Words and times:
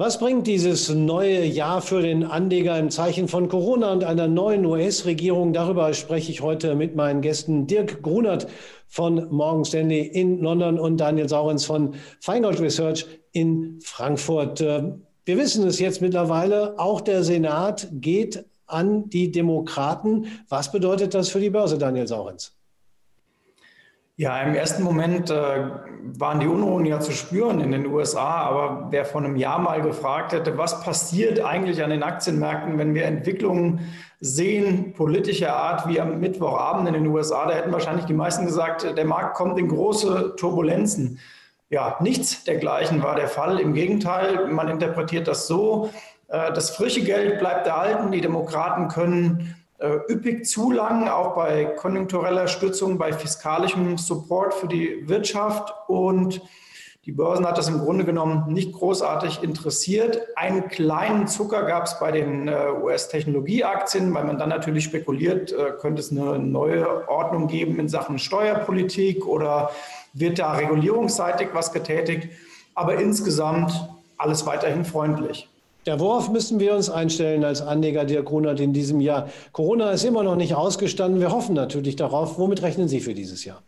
Was 0.00 0.20
bringt 0.20 0.46
dieses 0.46 0.88
neue 0.90 1.44
Jahr 1.44 1.82
für 1.82 2.00
den 2.02 2.22
Anleger 2.22 2.78
im 2.78 2.88
Zeichen 2.88 3.26
von 3.26 3.48
Corona 3.48 3.90
und 3.90 4.04
einer 4.04 4.28
neuen 4.28 4.64
US-Regierung? 4.64 5.52
Darüber 5.52 5.92
spreche 5.92 6.30
ich 6.30 6.40
heute 6.40 6.76
mit 6.76 6.94
meinen 6.94 7.20
Gästen 7.20 7.66
Dirk 7.66 8.00
Grunert 8.00 8.46
von 8.86 9.26
Morgan 9.28 9.64
Stanley 9.64 10.02
in 10.02 10.38
London 10.38 10.78
und 10.78 10.98
Daniel 10.98 11.28
Saurens 11.28 11.64
von 11.64 11.96
Feingold 12.20 12.60
Research 12.60 13.06
in 13.32 13.80
Frankfurt. 13.82 14.60
Äh, 14.60 14.92
wir 15.24 15.36
wissen 15.36 15.66
es 15.66 15.80
jetzt 15.80 16.00
mittlerweile, 16.00 16.78
auch 16.78 17.00
der 17.00 17.24
Senat 17.24 17.88
geht 17.90 18.44
an 18.68 19.10
die 19.10 19.32
Demokraten. 19.32 20.26
Was 20.48 20.70
bedeutet 20.70 21.12
das 21.12 21.28
für 21.28 21.40
die 21.40 21.50
Börse, 21.50 21.76
Daniel 21.76 22.06
Saurens? 22.06 22.56
Ja, 24.18 24.42
im 24.42 24.52
ersten 24.56 24.82
Moment 24.82 25.30
äh, 25.30 25.70
waren 26.02 26.40
die 26.40 26.48
Unruhen 26.48 26.84
ja 26.84 26.98
zu 26.98 27.12
spüren 27.12 27.60
in 27.60 27.70
den 27.70 27.86
USA, 27.86 28.40
aber 28.40 28.88
wer 28.90 29.04
vor 29.04 29.22
einem 29.22 29.36
Jahr 29.36 29.60
mal 29.60 29.80
gefragt 29.80 30.32
hätte, 30.32 30.58
was 30.58 30.80
passiert 30.80 31.38
eigentlich 31.38 31.84
an 31.84 31.90
den 31.90 32.02
Aktienmärkten, 32.02 32.78
wenn 32.78 32.94
wir 32.94 33.04
Entwicklungen 33.04 33.92
sehen, 34.18 34.92
politischer 34.94 35.54
Art 35.54 35.86
wie 35.86 36.00
am 36.00 36.18
Mittwochabend 36.18 36.88
in 36.88 36.94
den 36.94 37.06
USA, 37.06 37.46
da 37.46 37.54
hätten 37.54 37.70
wahrscheinlich 37.70 38.06
die 38.06 38.12
meisten 38.12 38.44
gesagt, 38.44 38.82
der 38.98 39.04
Markt 39.04 39.36
kommt 39.36 39.56
in 39.56 39.68
große 39.68 40.34
Turbulenzen. 40.36 41.20
Ja, 41.70 41.96
nichts 42.00 42.42
dergleichen 42.42 43.04
war 43.04 43.14
der 43.14 43.28
Fall. 43.28 43.60
Im 43.60 43.72
Gegenteil, 43.72 44.48
man 44.48 44.66
interpretiert 44.66 45.28
das 45.28 45.46
so, 45.46 45.90
äh, 46.26 46.52
das 46.52 46.70
frische 46.70 47.04
Geld 47.04 47.38
bleibt 47.38 47.68
erhalten, 47.68 48.10
die 48.10 48.20
Demokraten 48.20 48.88
können 48.88 49.54
äh, 49.54 49.57
üppig 49.80 50.46
zulangen, 50.46 51.08
auch 51.08 51.34
bei 51.34 51.64
konjunktureller 51.64 52.48
Stützung, 52.48 52.98
bei 52.98 53.12
fiskalischem 53.12 53.96
Support 53.96 54.54
für 54.54 54.66
die 54.66 55.08
Wirtschaft. 55.08 55.72
Und 55.86 56.40
die 57.08 57.12
Börsen 57.12 57.46
hat 57.46 57.56
das 57.56 57.68
im 57.68 57.78
Grunde 57.78 58.04
genommen 58.04 58.52
nicht 58.52 58.72
großartig 58.74 59.42
interessiert. 59.42 60.20
Einen 60.36 60.68
kleinen 60.68 61.26
Zucker 61.26 61.62
gab 61.62 61.84
es 61.84 61.98
bei 61.98 62.12
den 62.12 62.48
äh, 62.48 62.66
US-Technologieaktien, 62.82 64.12
weil 64.12 64.24
man 64.24 64.36
dann 64.36 64.50
natürlich 64.50 64.84
spekuliert, 64.84 65.50
äh, 65.52 65.72
könnte 65.80 66.00
es 66.00 66.10
eine 66.10 66.38
neue 66.38 67.08
Ordnung 67.08 67.46
geben 67.48 67.78
in 67.78 67.88
Sachen 67.88 68.18
Steuerpolitik 68.18 69.26
oder 69.26 69.70
wird 70.12 70.38
da 70.38 70.52
regulierungsseitig 70.52 71.48
was 71.54 71.72
getätigt. 71.72 72.28
Aber 72.74 72.96
insgesamt 72.96 73.88
alles 74.18 74.44
weiterhin 74.44 74.84
freundlich. 74.84 75.48
Der 75.88 76.00
Worauf 76.00 76.28
müssen 76.30 76.60
wir 76.60 76.74
uns 76.74 76.90
einstellen 76.90 77.44
als 77.44 77.62
Anleger 77.62 78.04
der 78.04 78.22
Grunert 78.22 78.60
in 78.60 78.74
diesem 78.74 79.00
Jahr? 79.00 79.30
Corona 79.52 79.90
ist 79.92 80.04
immer 80.04 80.22
noch 80.22 80.36
nicht 80.36 80.54
ausgestanden. 80.54 81.18
Wir 81.18 81.32
hoffen 81.32 81.54
natürlich 81.54 81.96
darauf. 81.96 82.38
Womit 82.38 82.60
rechnen 82.60 82.88
Sie 82.88 83.00
für 83.00 83.14
dieses 83.14 83.46
Jahr? 83.46 83.62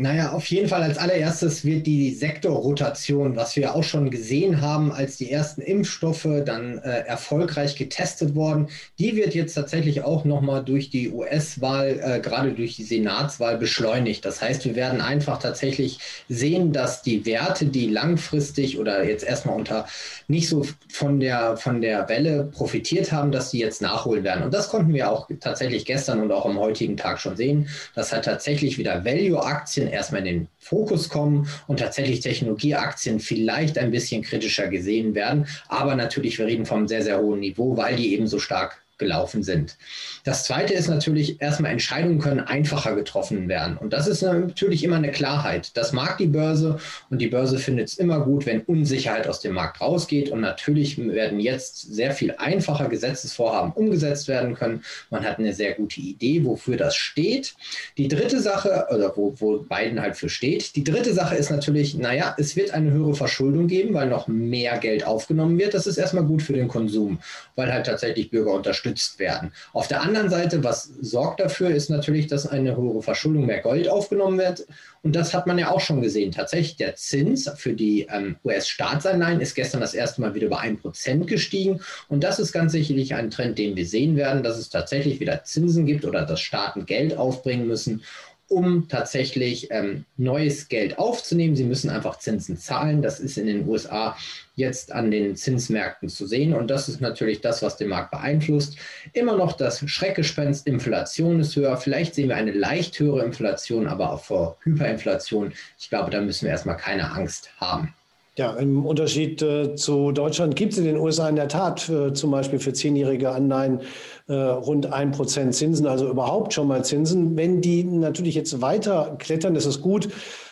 Naja, 0.00 0.30
auf 0.30 0.46
jeden 0.46 0.68
Fall 0.68 0.84
als 0.84 0.96
allererstes 0.96 1.64
wird 1.64 1.84
die 1.88 2.14
Sektorrotation, 2.14 3.34
was 3.34 3.56
wir 3.56 3.74
auch 3.74 3.82
schon 3.82 4.12
gesehen 4.12 4.60
haben, 4.60 4.92
als 4.92 5.16
die 5.16 5.28
ersten 5.28 5.60
Impfstoffe 5.60 6.28
dann 6.44 6.78
äh, 6.78 7.00
erfolgreich 7.00 7.74
getestet 7.74 8.36
worden, 8.36 8.68
die 9.00 9.16
wird 9.16 9.34
jetzt 9.34 9.54
tatsächlich 9.54 10.04
auch 10.04 10.24
nochmal 10.24 10.64
durch 10.64 10.90
die 10.90 11.10
US-Wahl, 11.10 11.98
äh, 12.00 12.20
gerade 12.20 12.52
durch 12.52 12.76
die 12.76 12.84
Senatswahl 12.84 13.58
beschleunigt. 13.58 14.24
Das 14.24 14.40
heißt, 14.40 14.66
wir 14.66 14.76
werden 14.76 15.00
einfach 15.00 15.40
tatsächlich 15.40 15.98
sehen, 16.28 16.72
dass 16.72 17.02
die 17.02 17.26
Werte, 17.26 17.66
die 17.66 17.88
langfristig 17.88 18.78
oder 18.78 19.02
jetzt 19.02 19.24
erstmal 19.24 19.56
unter 19.56 19.88
nicht 20.28 20.48
so 20.48 20.64
von 20.88 21.18
der, 21.18 21.56
von 21.56 21.80
der 21.80 22.08
Welle 22.08 22.44
profitiert 22.44 23.10
haben, 23.10 23.32
dass 23.32 23.50
die 23.50 23.58
jetzt 23.58 23.82
nachholen 23.82 24.22
werden. 24.22 24.44
Und 24.44 24.54
das 24.54 24.68
konnten 24.68 24.94
wir 24.94 25.10
auch 25.10 25.28
tatsächlich 25.40 25.84
gestern 25.86 26.22
und 26.22 26.30
auch 26.30 26.46
am 26.46 26.56
heutigen 26.56 26.96
Tag 26.96 27.18
schon 27.18 27.36
sehen. 27.36 27.68
Das 27.96 28.12
hat 28.12 28.26
tatsächlich 28.26 28.78
wieder 28.78 29.04
Value-Aktien 29.04 29.87
erstmal 29.90 30.26
in 30.26 30.26
den 30.26 30.48
Fokus 30.58 31.08
kommen 31.08 31.48
und 31.66 31.80
tatsächlich 31.80 32.20
Technologieaktien 32.20 33.20
vielleicht 33.20 33.78
ein 33.78 33.90
bisschen 33.90 34.22
kritischer 34.22 34.68
gesehen 34.68 35.14
werden. 35.14 35.46
Aber 35.68 35.94
natürlich, 35.94 36.38
wir 36.38 36.46
reden 36.46 36.66
vom 36.66 36.88
sehr, 36.88 37.02
sehr 37.02 37.18
hohen 37.18 37.40
Niveau, 37.40 37.76
weil 37.76 37.96
die 37.96 38.12
eben 38.12 38.26
so 38.26 38.38
stark 38.38 38.82
gelaufen 38.98 39.42
sind. 39.42 39.76
Das 40.24 40.44
zweite 40.44 40.74
ist 40.74 40.88
natürlich, 40.88 41.40
erstmal 41.40 41.72
Entscheidungen 41.72 42.18
können 42.18 42.40
einfacher 42.40 42.94
getroffen 42.94 43.48
werden. 43.48 43.76
Und 43.76 43.92
das 43.92 44.08
ist 44.08 44.22
natürlich 44.22 44.84
immer 44.84 44.96
eine 44.96 45.10
Klarheit. 45.10 45.70
Das 45.76 45.92
mag 45.92 46.18
die 46.18 46.26
Börse 46.26 46.78
und 47.08 47.20
die 47.20 47.28
Börse 47.28 47.58
findet 47.58 47.88
es 47.88 47.98
immer 47.98 48.20
gut, 48.20 48.44
wenn 48.44 48.62
Unsicherheit 48.62 49.28
aus 49.28 49.40
dem 49.40 49.54
Markt 49.54 49.80
rausgeht. 49.80 50.30
Und 50.30 50.40
natürlich 50.40 50.98
werden 50.98 51.40
jetzt 51.40 51.94
sehr 51.94 52.10
viel 52.10 52.34
einfacher 52.38 52.88
Gesetzesvorhaben 52.88 53.72
umgesetzt 53.72 54.28
werden 54.28 54.54
können. 54.54 54.82
Man 55.10 55.24
hat 55.24 55.38
eine 55.38 55.54
sehr 55.54 55.74
gute 55.74 56.00
Idee, 56.00 56.44
wofür 56.44 56.76
das 56.76 56.96
steht. 56.96 57.54
Die 57.96 58.08
dritte 58.08 58.40
Sache, 58.40 58.88
oder 58.92 59.16
wo, 59.16 59.34
wo 59.38 59.58
Biden 59.58 60.00
halt 60.00 60.16
für 60.16 60.28
steht, 60.28 60.74
die 60.76 60.84
dritte 60.84 61.14
Sache 61.14 61.36
ist 61.36 61.50
natürlich, 61.50 61.94
naja, 61.94 62.34
es 62.38 62.56
wird 62.56 62.72
eine 62.72 62.90
höhere 62.90 63.14
Verschuldung 63.14 63.68
geben, 63.68 63.94
weil 63.94 64.08
noch 64.08 64.26
mehr 64.28 64.78
Geld 64.78 65.06
aufgenommen 65.06 65.58
wird. 65.58 65.74
Das 65.74 65.86
ist 65.86 65.98
erstmal 65.98 66.24
gut 66.24 66.42
für 66.42 66.52
den 66.52 66.68
Konsum, 66.68 67.20
weil 67.54 67.72
halt 67.72 67.86
tatsächlich 67.86 68.30
Bürger 68.30 68.52
unterstützen 68.52 68.87
unterstützt 68.88 69.18
werden. 69.18 69.52
Auf 69.72 69.88
der 69.88 70.02
anderen 70.02 70.30
Seite, 70.30 70.64
was 70.64 70.90
sorgt 71.00 71.40
dafür, 71.40 71.70
ist 71.70 71.90
natürlich, 71.90 72.26
dass 72.26 72.46
eine 72.46 72.76
höhere 72.76 73.02
Verschuldung 73.02 73.46
mehr 73.46 73.60
Gold 73.60 73.88
aufgenommen 73.88 74.38
wird. 74.38 74.66
Und 75.02 75.14
das 75.14 75.32
hat 75.32 75.46
man 75.46 75.58
ja 75.58 75.70
auch 75.70 75.80
schon 75.80 76.02
gesehen. 76.02 76.32
Tatsächlich, 76.32 76.76
der 76.76 76.96
Zins 76.96 77.50
für 77.56 77.72
die 77.72 78.06
ähm, 78.10 78.36
US-Staatsanleihen 78.44 79.40
ist 79.40 79.54
gestern 79.54 79.80
das 79.80 79.94
erste 79.94 80.20
Mal 80.20 80.34
wieder 80.34 80.46
über 80.46 80.60
ein 80.60 80.78
Prozent 80.78 81.28
gestiegen. 81.28 81.80
Und 82.08 82.24
das 82.24 82.38
ist 82.38 82.52
ganz 82.52 82.72
sicherlich 82.72 83.14
ein 83.14 83.30
Trend, 83.30 83.58
den 83.58 83.76
wir 83.76 83.86
sehen 83.86 84.16
werden, 84.16 84.42
dass 84.42 84.58
es 84.58 84.70
tatsächlich 84.70 85.20
wieder 85.20 85.44
Zinsen 85.44 85.86
gibt 85.86 86.04
oder 86.04 86.26
dass 86.26 86.40
Staaten 86.40 86.86
Geld 86.86 87.16
aufbringen 87.16 87.66
müssen 87.66 88.02
um 88.48 88.88
tatsächlich 88.88 89.70
ähm, 89.70 90.04
neues 90.16 90.68
Geld 90.68 90.98
aufzunehmen. 90.98 91.54
Sie 91.54 91.64
müssen 91.64 91.90
einfach 91.90 92.18
Zinsen 92.18 92.56
zahlen. 92.56 93.02
Das 93.02 93.20
ist 93.20 93.36
in 93.36 93.46
den 93.46 93.68
USA 93.68 94.16
jetzt 94.56 94.90
an 94.92 95.10
den 95.10 95.36
Zinsmärkten 95.36 96.08
zu 96.08 96.26
sehen. 96.26 96.54
Und 96.54 96.68
das 96.68 96.88
ist 96.88 97.00
natürlich 97.00 97.42
das, 97.42 97.62
was 97.62 97.76
den 97.76 97.88
Markt 97.88 98.10
beeinflusst. 98.10 98.76
Immer 99.12 99.36
noch 99.36 99.52
das 99.52 99.88
Schreckgespenst, 99.88 100.66
Inflation 100.66 101.40
ist 101.40 101.54
höher. 101.56 101.76
Vielleicht 101.76 102.14
sehen 102.14 102.30
wir 102.30 102.36
eine 102.36 102.52
leicht 102.52 102.98
höhere 102.98 103.24
Inflation, 103.24 103.86
aber 103.86 104.12
auch 104.12 104.24
vor 104.24 104.56
Hyperinflation. 104.62 105.52
Ich 105.78 105.90
glaube, 105.90 106.10
da 106.10 106.20
müssen 106.20 106.46
wir 106.46 106.50
erstmal 106.50 106.78
keine 106.78 107.10
Angst 107.12 107.50
haben. 107.60 107.94
Ja, 108.38 108.52
im 108.52 108.86
Unterschied 108.86 109.42
äh, 109.42 109.74
zu 109.74 110.12
Deutschland 110.12 110.54
gibt 110.54 110.72
es 110.72 110.78
in 110.78 110.84
den 110.84 110.96
USA 110.96 111.28
in 111.28 111.34
der 111.34 111.48
Tat 111.48 111.88
äh, 111.88 112.12
zum 112.12 112.30
Beispiel 112.30 112.60
für 112.60 112.72
zehnjährige 112.72 113.32
Anleihen 113.32 113.80
äh, 114.28 114.32
rund 114.32 114.92
ein 114.92 115.10
Prozent 115.10 115.56
Zinsen, 115.56 115.88
also 115.88 116.08
überhaupt 116.08 116.52
schon 116.52 116.68
mal 116.68 116.84
Zinsen. 116.84 117.36
Wenn 117.36 117.60
die 117.60 117.82
natürlich 117.82 118.36
jetzt 118.36 118.60
weiter 118.60 119.16
klettern, 119.18 119.56
ist 119.56 119.66
es 119.66 119.80
gut 119.80 120.10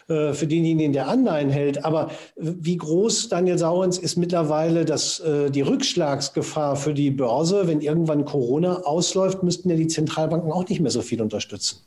äh, 0.08 0.32
für 0.32 0.48
denjenigen, 0.48 0.94
der 0.94 1.06
Anleihen 1.06 1.48
hält. 1.48 1.84
Aber 1.84 2.10
wie 2.34 2.76
groß, 2.76 3.28
Daniel 3.28 3.56
Saurens, 3.56 3.98
ist 3.98 4.16
mittlerweile 4.16 4.84
das, 4.84 5.20
äh, 5.20 5.52
die 5.52 5.60
Rückschlagsgefahr 5.60 6.74
für 6.74 6.92
die 6.92 7.12
Börse? 7.12 7.68
Wenn 7.68 7.80
irgendwann 7.80 8.24
Corona 8.24 8.82
ausläuft, 8.82 9.44
müssten 9.44 9.70
ja 9.70 9.76
die 9.76 9.86
Zentralbanken 9.86 10.50
auch 10.50 10.68
nicht 10.68 10.80
mehr 10.80 10.90
so 10.90 11.02
viel 11.02 11.22
unterstützen. 11.22 11.82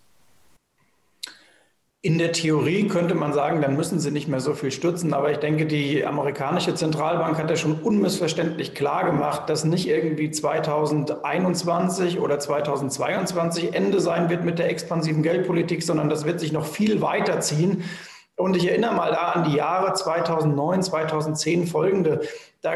In 2.02 2.18
der 2.18 2.32
Theorie 2.32 2.88
könnte 2.88 3.14
man 3.14 3.34
sagen, 3.34 3.62
dann 3.62 3.76
müssen 3.76 4.00
sie 4.00 4.10
nicht 4.10 4.30
mehr 4.30 4.40
so 4.40 4.54
viel 4.54 4.72
stützen. 4.72 5.14
Aber 5.14 5.32
ich 5.32 5.40
denke, 5.40 5.66
die 5.66 6.06
amerikanische 6.06 6.74
Zentralbank 6.74 7.38
hat 7.38 7.50
ja 7.50 7.58
schon 7.58 7.82
unmissverständlich 7.82 8.74
klar 8.74 9.04
gemacht, 9.04 9.50
dass 9.50 9.66
nicht 9.66 9.86
irgendwie 9.86 10.32
2021 10.32 12.20
oder 12.20 12.40
2022 12.40 13.76
Ende 13.76 14.00
sein 14.00 14.30
wird 14.30 14.46
mit 14.46 14.60
der 14.60 14.70
expansiven 14.70 15.24
Geldpolitik, 15.24 15.84
sondern 15.84 16.08
das 16.08 16.24
wird 16.24 16.40
sich 16.40 16.54
noch 16.54 16.66
viel 16.66 17.02
weiter 17.02 17.42
ziehen. 17.42 17.84
Und 18.38 18.56
ich 18.56 18.70
erinnere 18.70 18.96
mal 18.96 19.12
da 19.12 19.32
an 19.32 19.44
die 19.44 19.58
Jahre 19.58 19.92
2009, 19.92 20.84
2010 20.84 21.68
folgende. 21.68 22.22
Da 22.62 22.76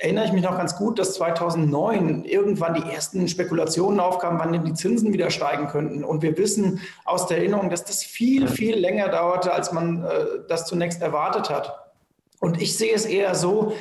erinnere 0.00 0.26
ich 0.26 0.32
mich 0.32 0.42
noch 0.42 0.56
ganz 0.56 0.76
gut, 0.76 0.98
dass 0.98 1.14
2009 1.14 2.24
irgendwann 2.24 2.74
die 2.74 2.90
ersten 2.90 3.28
Spekulationen 3.28 4.00
aufkamen, 4.00 4.38
wann 4.38 4.52
denn 4.52 4.64
die 4.64 4.74
Zinsen 4.74 5.12
wieder 5.12 5.30
steigen 5.30 5.68
könnten. 5.68 6.04
Und 6.04 6.22
wir 6.22 6.36
wissen 6.38 6.80
aus 7.04 7.26
der 7.26 7.38
Erinnerung, 7.38 7.70
dass 7.70 7.84
das 7.84 8.02
viel, 8.02 8.48
viel 8.48 8.76
länger 8.76 9.08
dauerte, 9.08 9.52
als 9.52 9.72
man 9.72 10.04
äh, 10.04 10.24
das 10.48 10.66
zunächst 10.66 11.02
erwartet 11.02 11.50
hat. 11.50 11.92
Und 12.40 12.60
ich 12.60 12.76
sehe 12.76 12.94
es 12.94 13.04
eher 13.04 13.34
so, 13.34 13.72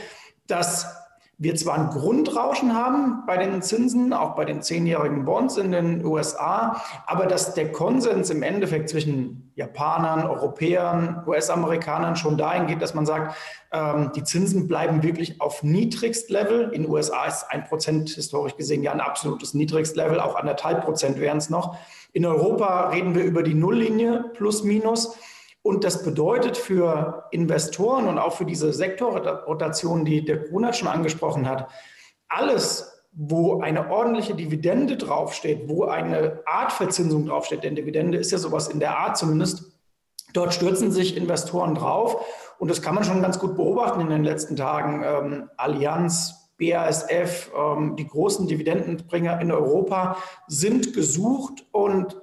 dass 0.48 0.88
wir 1.42 1.56
zwar 1.56 1.76
ein 1.76 1.90
Grundrauschen 1.90 2.76
haben 2.76 3.24
bei 3.26 3.38
den 3.38 3.62
Zinsen, 3.62 4.12
auch 4.12 4.36
bei 4.36 4.44
den 4.44 4.62
zehnjährigen 4.62 5.24
Bonds 5.24 5.56
in 5.56 5.72
den 5.72 6.04
USA, 6.04 6.84
aber 7.08 7.28
dass 7.28 7.54
der 7.54 7.72
Konsens 7.72 8.30
im 8.30 8.44
Endeffekt 8.44 8.90
zwischen 8.90 9.50
Japanern, 9.56 10.28
Europäern, 10.28 11.24
US-Amerikanern 11.26 12.18
schon 12.18 12.38
dahin 12.38 12.68
geht, 12.68 12.82
dass 12.82 12.94
man 12.94 13.06
sagt, 13.06 13.38
ähm, 13.72 14.12
die 14.14 14.26
Zinsen 14.26 14.68
bleiben 14.68 15.02
wirklich 15.02 15.40
auf 15.40 15.64
Niedrigstlevel. 15.64 16.72
In 16.74 16.84
den 16.84 16.92
USA 16.92 17.26
ist 17.26 17.46
ein 17.50 17.64
Prozent 17.64 18.10
historisch 18.10 18.58
gesehen 18.58 18.84
ja 18.84 18.92
ein 18.92 19.00
absolutes 19.00 19.54
Niedrigstlevel, 19.54 20.20
auch 20.20 20.36
anderthalb 20.36 20.84
Prozent 20.84 21.22
wären 21.22 21.38
es 21.38 21.50
noch. 21.50 21.78
In 22.12 22.26
Europa 22.26 22.90
reden 22.90 23.16
wir 23.16 23.24
über 23.24 23.44
die 23.44 23.54
Nulllinie 23.54 24.26
plus 24.34 24.66
minus. 24.66 25.16
Und 25.70 25.84
das 25.84 26.02
bedeutet 26.02 26.58
für 26.58 27.26
Investoren 27.30 28.08
und 28.08 28.18
auch 28.18 28.34
für 28.34 28.44
diese 28.44 28.74
Sektorrotation, 28.74 30.04
die 30.04 30.26
der 30.26 30.38
Grunert 30.38 30.76
schon 30.76 30.88
angesprochen 30.88 31.48
hat, 31.48 31.70
alles, 32.28 33.06
wo 33.12 33.62
eine 33.62 33.92
ordentliche 33.92 34.34
Dividende 34.34 34.98
draufsteht, 34.98 35.70
wo 35.70 35.84
eine 35.84 36.42
Art 36.48 36.72
Verzinsung 36.72 37.28
draufsteht, 37.28 37.64
denn 37.64 37.76
Dividende 37.76 38.18
ist 38.18 38.32
ja 38.32 38.40
sowas 38.40 38.68
in 38.70 38.80
der 38.80 38.98
Art 38.98 39.16
zumindest, 39.16 39.72
dort 40.34 40.56
stürzen 40.56 40.92
sich 40.92 41.16
Investoren 41.16 41.76
drauf 41.76 42.26
Und 42.58 42.72
das 42.72 42.82
kann 42.82 42.96
man 42.96 43.04
schon 43.04 43.22
ganz 43.22 43.38
gut 43.38 43.56
beobachten 43.56 44.02
in 44.02 44.10
den 44.10 44.24
letzten 44.24 44.56
Tagen. 44.56 45.04
Ähm, 45.06 45.50
Allianz, 45.56 46.50
BASF, 46.60 47.52
ähm, 47.56 47.96
die 47.96 48.08
großen 48.08 48.48
Dividendenbringer 48.48 49.40
in 49.40 49.52
Europa 49.52 50.18
sind 50.48 50.96
gesucht 50.96 51.64
und 51.72 52.20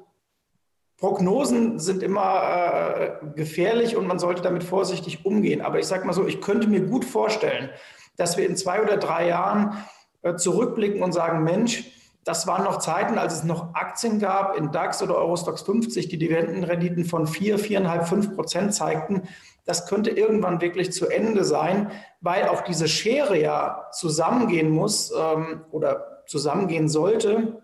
Prognosen 0.99 1.79
sind 1.79 2.03
immer 2.03 2.95
äh, 2.97 3.27
gefährlich 3.35 3.97
und 3.97 4.07
man 4.07 4.19
sollte 4.19 4.41
damit 4.41 4.65
vorsichtig 4.65 5.27
umgehen. 5.27 5.61
Aber 5.61 5.79
ich 5.79 5.87
sage 5.87 6.07
mal 6.07 6.15
so, 6.15 6.27
ich 6.27 6.41
könnte 6.41 6.69
mir 6.69 6.81
gut 6.81 7.05
vorstellen, 7.05 7.69
dass 8.17 8.39
wir 8.39 8.47
in 8.47 8.57
zwei 8.57 8.83
oder 8.83 8.97
drei 8.97 9.29
Jahren 9.29 9.77
äh, 10.23 10.37
zurückblicken 10.37 11.03
und 11.03 11.13
sagen, 11.13 11.45
Mensch, 11.45 11.93
das 12.25 12.47
waren 12.47 12.65
noch 12.65 12.79
Zeiten, 12.79 13.19
als 13.19 13.35
es 13.35 13.45
noch 13.45 13.75
Aktien 13.75 14.19
gab 14.19 14.57
in 14.57 14.73
DAX 14.73 15.03
oder 15.03 15.17
Eurostox 15.17 15.63
50, 15.63 16.09
die 16.09 16.19
Dividendenrenditen 16.19 17.05
von 17.05 17.27
4, 17.27 17.59
4,5, 17.59 18.03
5 18.03 18.35
Prozent 18.35 18.75
zeigten. 18.75 19.29
Das 19.65 19.87
könnte 19.87 20.11
irgendwann 20.11 20.61
wirklich 20.61 20.93
zu 20.93 21.09
Ende 21.09 21.45
sein, 21.45 21.91
weil 22.23 22.49
auch 22.49 22.63
diese 22.63 22.89
Schere 22.89 23.39
ja 23.39 23.87
zusammengehen 23.93 24.71
muss 24.71 25.13
ähm, 25.13 25.65
oder 25.71 26.25
zusammengehen 26.27 26.89
sollte 26.89 27.63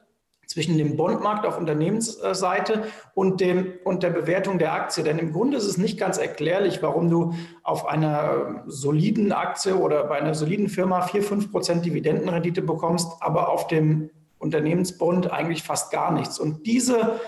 zwischen 0.53 0.79
dem 0.79 0.97
Bondmarkt 0.97 1.47
auf 1.47 1.59
Unternehmensseite 1.59 2.85
und, 3.15 3.41
dem, 3.41 3.73
und 3.85 4.03
der 4.03 4.11
Bewertung 4.11 4.59
der 4.59 4.73
Aktie. 4.73 5.03
Denn 5.03 5.19
im 5.19 5.33
Grunde 5.33 5.57
ist 5.57 5.65
es 5.65 5.79
nicht 5.79 5.99
ganz 5.99 6.19
erklärlich, 6.19 6.83
warum 6.83 7.11
du 7.11 7.35
auf 7.63 7.87
einer 7.87 8.65
soliden 8.67 9.33
Aktie 9.33 9.77
oder 9.77 10.05
bei 10.05 10.19
einer 10.19 10.35
soliden 10.35 10.69
Firma 10.69 11.03
4, 11.03 11.23
5 11.23 11.53
Prozent 11.53 11.85
Dividendenrendite 11.85 12.63
bekommst, 12.63 13.11
aber 13.21 13.49
auf 13.49 13.67
dem 13.67 14.11
Unternehmensbond 14.39 15.33
eigentlich 15.33 15.63
fast 15.63 15.91
gar 15.91 16.13
nichts. 16.13 16.39
Und 16.39 16.67
diese 16.67 17.21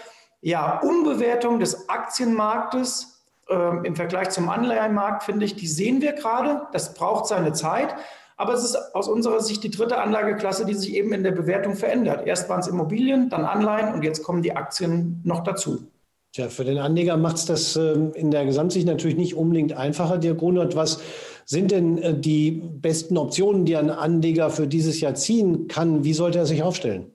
ja, 0.43 0.81
Umbewertung 0.81 1.61
des 1.61 1.89
Aktienmarktes 1.89 3.27
äh, 3.49 3.87
im 3.87 3.97
Vergleich 3.97 4.31
zum 4.31 4.49
Anleihenmarkt, 4.49 5.23
finde 5.23 5.47
ich, 5.47 5.57
die 5.57 5.67
sehen 5.67 6.03
wir 6.03 6.13
gerade. 6.13 6.63
Das 6.73 6.95
braucht 6.95 7.27
seine 7.27 7.53
Zeit. 7.53 7.95
Aber 8.37 8.55
es 8.55 8.65
ist 8.65 8.77
aus 8.95 9.09
unserer 9.09 9.41
Sicht 9.41 9.63
die 9.63 9.71
dritte 9.71 9.99
Anlageklasse, 9.99 10.67
die 10.67 10.75
sich 10.75 10.95
eben 10.95 11.13
in 11.13 11.23
der 11.23 11.31
Bewertung 11.31 11.77
verändert. 11.77 12.27
Erst 12.27 12.49
waren 12.49 12.61
es 12.61 12.67
Immobilien, 12.67 13.29
dann 13.29 13.45
Anleihen 13.45 13.95
und 13.95 14.03
jetzt 14.03 14.23
kommen 14.23 14.43
die 14.43 14.57
Aktien 14.57 15.21
noch 15.25 15.45
dazu. 15.45 15.87
Tja, 16.33 16.49
für 16.49 16.65
den 16.65 16.79
Anleger 16.79 17.17
macht 17.17 17.37
es 17.37 17.47
das 17.47 17.77
ähm, 17.77 18.13
in 18.15 18.33
der 18.33 18.45
Gesamtsicht 18.45 18.87
natürlich 18.89 19.17
nicht 19.17 19.37
unbedingt 19.37 19.73
einfacher. 19.75 20.19
Dirk 20.19 20.39
Grunert, 20.39 20.75
was 20.75 21.01
sind 21.45 21.71
denn 21.71 21.99
äh, 21.99 22.19
die 22.19 22.51
besten 22.51 23.17
Optionen, 23.17 23.65
die 23.67 23.77
ein 23.77 23.89
Anleger 23.89 24.51
für 24.51 24.67
dieses 24.67 25.01
Jahr 25.01 25.15
ziehen 25.15 25.69
kann? 25.69 26.03
Wie 26.03 26.13
sollte 26.13 26.39
er 26.39 26.47
sich 26.47 26.65
aufstellen? 26.65 27.13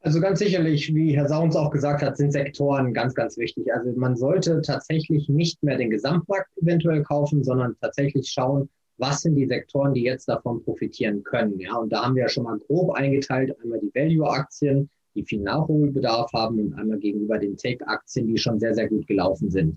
Also 0.00 0.20
ganz 0.20 0.40
sicherlich, 0.40 0.94
wie 0.94 1.16
Herr 1.16 1.28
Sauns 1.28 1.56
auch 1.56 1.70
gesagt 1.70 2.02
hat, 2.02 2.18
sind 2.18 2.32
Sektoren 2.32 2.92
ganz, 2.92 3.14
ganz 3.14 3.38
wichtig. 3.38 3.72
Also 3.72 3.92
man 3.92 4.16
sollte 4.16 4.60
tatsächlich 4.60 5.30
nicht 5.30 5.62
mehr 5.62 5.78
den 5.78 5.88
Gesamtmarkt 5.90 6.50
eventuell 6.60 7.02
kaufen, 7.04 7.42
sondern 7.42 7.76
tatsächlich 7.80 8.28
schauen, 8.28 8.68
was 9.02 9.22
sind 9.22 9.34
die 9.34 9.46
Sektoren, 9.46 9.94
die 9.94 10.04
jetzt 10.04 10.28
davon 10.28 10.62
profitieren 10.62 11.24
können. 11.24 11.58
Ja, 11.58 11.74
und 11.74 11.92
da 11.92 12.04
haben 12.04 12.14
wir 12.14 12.22
ja 12.22 12.28
schon 12.28 12.44
mal 12.44 12.56
grob 12.60 12.92
eingeteilt, 12.92 13.52
einmal 13.60 13.80
die 13.80 13.92
Value-Aktien, 13.92 14.88
die 15.16 15.24
viel 15.24 15.40
Nachholbedarf 15.40 16.32
haben 16.32 16.60
und 16.60 16.74
einmal 16.74 16.98
gegenüber 16.98 17.36
den 17.36 17.56
Tech-Aktien, 17.56 18.28
die 18.28 18.38
schon 18.38 18.60
sehr, 18.60 18.74
sehr 18.74 18.88
gut 18.88 19.08
gelaufen 19.08 19.50
sind. 19.50 19.76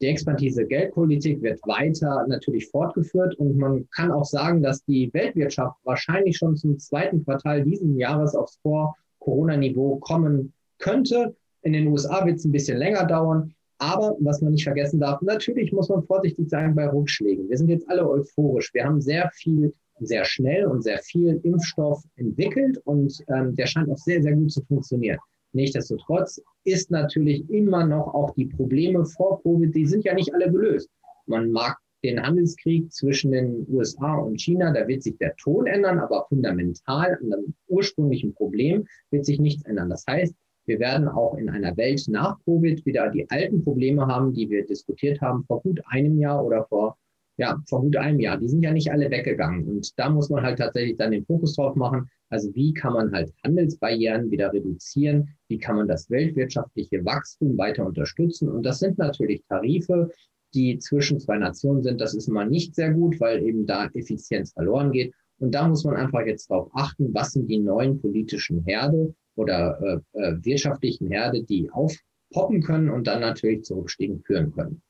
Die 0.00 0.06
expansive 0.06 0.64
Geldpolitik 0.64 1.42
wird 1.42 1.60
weiter 1.66 2.24
natürlich 2.28 2.68
fortgeführt 2.68 3.34
und 3.40 3.58
man 3.58 3.88
kann 3.90 4.12
auch 4.12 4.24
sagen, 4.24 4.62
dass 4.62 4.84
die 4.84 5.12
Weltwirtschaft 5.12 5.76
wahrscheinlich 5.82 6.38
schon 6.38 6.56
zum 6.56 6.78
zweiten 6.78 7.24
Quartal 7.24 7.64
diesen 7.64 7.98
Jahres 7.98 8.36
aufs 8.36 8.60
Vor-Corona-Niveau 8.62 9.96
kommen 9.96 10.52
könnte. 10.78 11.34
In 11.62 11.72
den 11.72 11.88
USA 11.88 12.24
wird 12.24 12.36
es 12.36 12.44
ein 12.44 12.52
bisschen 12.52 12.78
länger 12.78 13.04
dauern, 13.04 13.52
aber 13.80 14.14
was 14.20 14.42
man 14.42 14.52
nicht 14.52 14.64
vergessen 14.64 15.00
darf, 15.00 15.22
natürlich 15.22 15.72
muss 15.72 15.88
man 15.88 16.04
vorsichtig 16.04 16.50
sein 16.50 16.74
bei 16.74 16.86
Rückschlägen. 16.86 17.48
Wir 17.48 17.56
sind 17.56 17.70
jetzt 17.70 17.88
alle 17.88 18.08
euphorisch. 18.08 18.72
Wir 18.74 18.84
haben 18.84 19.00
sehr 19.00 19.30
viel, 19.32 19.72
sehr 20.00 20.24
schnell 20.26 20.66
und 20.66 20.82
sehr 20.82 20.98
viel 20.98 21.40
Impfstoff 21.42 22.02
entwickelt 22.16 22.78
und 22.84 23.24
ähm, 23.28 23.56
der 23.56 23.66
scheint 23.66 23.90
auch 23.90 23.96
sehr, 23.96 24.22
sehr 24.22 24.34
gut 24.34 24.52
zu 24.52 24.62
funktionieren. 24.64 25.18
Nichtsdestotrotz 25.52 26.42
ist 26.64 26.90
natürlich 26.90 27.48
immer 27.48 27.86
noch 27.86 28.14
auch 28.14 28.34
die 28.34 28.46
Probleme 28.46 29.04
vor 29.06 29.42
Covid, 29.42 29.74
die 29.74 29.86
sind 29.86 30.04
ja 30.04 30.14
nicht 30.14 30.32
alle 30.34 30.50
gelöst. 30.50 30.90
Man 31.26 31.50
mag 31.50 31.78
den 32.04 32.22
Handelskrieg 32.22 32.92
zwischen 32.92 33.32
den 33.32 33.66
USA 33.70 34.16
und 34.16 34.40
China, 34.40 34.72
da 34.72 34.86
wird 34.86 35.02
sich 35.02 35.16
der 35.18 35.34
Ton 35.36 35.66
ändern, 35.66 35.98
aber 35.98 36.26
fundamental 36.28 37.18
an 37.20 37.30
dem 37.30 37.54
ursprünglichen 37.68 38.34
Problem 38.34 38.86
wird 39.10 39.24
sich 39.24 39.40
nichts 39.40 39.64
ändern. 39.64 39.90
Das 39.90 40.04
heißt, 40.06 40.34
wir 40.70 40.78
werden 40.78 41.08
auch 41.08 41.36
in 41.36 41.50
einer 41.50 41.76
Welt 41.76 42.04
nach 42.06 42.38
Covid 42.44 42.86
wieder 42.86 43.10
die 43.10 43.28
alten 43.28 43.64
Probleme 43.64 44.06
haben, 44.06 44.32
die 44.32 44.48
wir 44.48 44.64
diskutiert 44.64 45.20
haben 45.20 45.42
vor 45.42 45.60
gut 45.62 45.80
einem 45.86 46.16
Jahr 46.16 46.44
oder 46.44 46.64
vor, 46.66 46.96
ja, 47.38 47.60
vor 47.68 47.80
gut 47.80 47.96
einem 47.96 48.20
Jahr. 48.20 48.38
Die 48.38 48.46
sind 48.46 48.62
ja 48.62 48.72
nicht 48.72 48.92
alle 48.92 49.10
weggegangen. 49.10 49.66
Und 49.66 49.98
da 49.98 50.08
muss 50.08 50.30
man 50.30 50.44
halt 50.44 50.60
tatsächlich 50.60 50.96
dann 50.96 51.10
den 51.10 51.26
Fokus 51.26 51.56
drauf 51.56 51.74
machen. 51.74 52.08
Also 52.28 52.54
wie 52.54 52.72
kann 52.72 52.92
man 52.92 53.10
halt 53.10 53.32
Handelsbarrieren 53.44 54.30
wieder 54.30 54.52
reduzieren? 54.52 55.30
Wie 55.48 55.58
kann 55.58 55.74
man 55.74 55.88
das 55.88 56.08
weltwirtschaftliche 56.08 57.04
Wachstum 57.04 57.58
weiter 57.58 57.84
unterstützen? 57.84 58.48
Und 58.48 58.62
das 58.62 58.78
sind 58.78 58.96
natürlich 58.96 59.42
Tarife, 59.48 60.12
die 60.54 60.78
zwischen 60.78 61.18
zwei 61.18 61.38
Nationen 61.38 61.82
sind. 61.82 62.00
Das 62.00 62.14
ist 62.14 62.28
immer 62.28 62.44
nicht 62.44 62.76
sehr 62.76 62.92
gut, 62.92 63.18
weil 63.18 63.42
eben 63.42 63.66
da 63.66 63.86
Effizienz 63.86 64.52
verloren 64.52 64.92
geht. 64.92 65.12
Und 65.40 65.52
da 65.52 65.66
muss 65.66 65.82
man 65.82 65.96
einfach 65.96 66.24
jetzt 66.26 66.48
darauf 66.48 66.70
achten, 66.74 67.12
was 67.12 67.32
sind 67.32 67.48
die 67.48 67.58
neuen 67.58 68.00
politischen 68.00 68.62
Herde, 68.62 69.12
oder 69.40 70.02
äh, 70.14 70.20
äh, 70.20 70.36
wirtschaftlichen 70.44 71.08
Herde, 71.08 71.42
die 71.42 71.70
aufpoppen 71.70 72.62
können 72.62 72.90
und 72.90 73.06
dann 73.06 73.20
natürlich 73.20 73.64
zu 73.64 73.74
Rückstiegen 73.74 74.22
führen 74.22 74.52
können. 74.52 74.82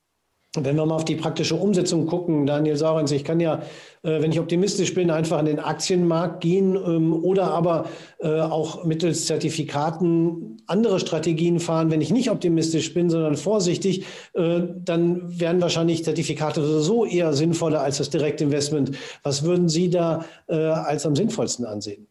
Wenn 0.57 0.75
wir 0.75 0.85
mal 0.85 0.97
auf 0.97 1.05
die 1.05 1.15
praktische 1.15 1.55
Umsetzung 1.55 2.07
gucken, 2.07 2.45
Daniel 2.45 2.75
Saurens, 2.75 3.13
ich 3.13 3.23
kann 3.23 3.39
ja, 3.39 3.63
äh, 4.03 4.21
wenn 4.21 4.33
ich 4.33 4.41
optimistisch 4.41 4.95
bin, 4.95 5.13
einfach 5.13 5.39
an 5.39 5.45
den 5.45 5.61
Aktienmarkt 5.61 6.41
gehen 6.41 6.75
ähm, 6.75 7.13
oder 7.13 7.53
aber 7.53 7.87
äh, 8.19 8.41
auch 8.41 8.85
mittels 8.85 9.27
Zertifikaten 9.27 10.61
andere 10.67 10.99
Strategien 10.99 11.61
fahren. 11.61 11.93
Wenn 11.93 12.01
ich 12.01 12.13
nicht 12.13 12.33
optimistisch 12.33 12.93
bin, 12.95 13.11
sondern 13.11 13.37
vorsichtig, 13.37 14.05
dann 14.33 15.41
wären 15.41 15.61
wahrscheinlich 15.61 16.05
Zertifikate 16.05 16.63
so 16.81 17.05
eher 17.05 17.33
sinnvoller 17.33 17.81
als 17.81 17.99
das 17.99 18.11
Direktinvestment. 18.11 18.93
Was 19.25 19.43
würden 19.43 19.69
Sie 19.69 19.91
da 19.91 20.25
als 20.47 21.07
am 21.07 21.17
sinnvollsten 21.17 21.65
ansehen? 21.65 22.07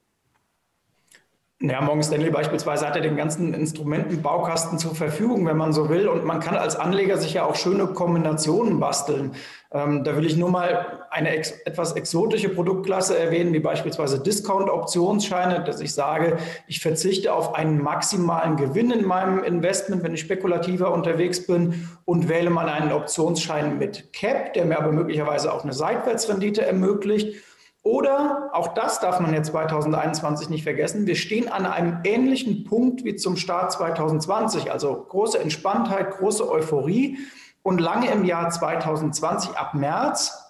Ja, 1.61 1.81
Morgan 1.81 2.03
Stanley 2.03 2.29
beispielsweise 2.29 2.87
hat 2.87 2.95
ja 2.95 3.01
den 3.01 3.17
ganzen 3.17 3.53
Instrumentenbaukasten 3.53 4.79
zur 4.79 4.95
Verfügung, 4.95 5.45
wenn 5.45 5.57
man 5.57 5.73
so 5.73 5.89
will. 5.89 6.07
Und 6.07 6.23
man 6.23 6.39
kann 6.39 6.55
als 6.55 6.77
Anleger 6.77 7.17
sich 7.17 7.33
ja 7.33 7.43
auch 7.43 7.57
schöne 7.57 7.85
Kombinationen 7.87 8.79
basteln. 8.79 9.33
Ähm, 9.73 10.05
da 10.05 10.15
will 10.15 10.25
ich 10.25 10.37
nur 10.37 10.49
mal 10.49 11.05
eine 11.11 11.31
ex 11.31 11.51
etwas 11.65 11.91
exotische 11.97 12.47
Produktklasse 12.47 13.19
erwähnen, 13.19 13.51
wie 13.51 13.59
beispielsweise 13.59 14.23
Discount-Optionsscheine, 14.23 15.65
dass 15.65 15.81
ich 15.81 15.93
sage, 15.93 16.37
ich 16.67 16.79
verzichte 16.79 17.33
auf 17.33 17.53
einen 17.53 17.83
maximalen 17.83 18.55
Gewinn 18.55 18.91
in 18.91 19.05
meinem 19.05 19.43
Investment, 19.43 20.01
wenn 20.01 20.13
ich 20.13 20.21
spekulativer 20.21 20.93
unterwegs 20.93 21.45
bin 21.45 21.89
und 22.05 22.29
wähle 22.29 22.51
mal 22.51 22.69
einen 22.69 22.93
Optionsschein 22.93 23.77
mit 23.77 24.13
Cap, 24.13 24.53
der 24.53 24.63
mir 24.63 24.79
aber 24.79 24.93
möglicherweise 24.93 25.51
auch 25.51 25.65
eine 25.65 25.73
Seitwärtsrendite 25.73 26.65
ermöglicht. 26.65 27.35
Oder, 27.81 28.49
auch 28.53 28.73
das 28.73 28.99
darf 28.99 29.19
man 29.19 29.33
jetzt 29.33 29.51
2021 29.51 30.49
nicht 30.49 30.63
vergessen, 30.63 31.07
wir 31.07 31.15
stehen 31.15 31.47
an 31.47 31.65
einem 31.65 31.99
ähnlichen 32.03 32.65
Punkt 32.65 33.05
wie 33.05 33.15
zum 33.15 33.37
Start 33.37 33.71
2020, 33.71 34.71
also 34.71 35.05
große 35.07 35.39
Entspanntheit, 35.39 36.11
große 36.11 36.49
Euphorie. 36.49 37.17
Und 37.63 37.79
lange 37.79 38.11
im 38.11 38.25
Jahr 38.25 38.49
2020, 38.49 39.57
ab 39.57 39.73
März, 39.73 40.49